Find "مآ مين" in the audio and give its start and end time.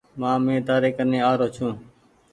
0.19-0.57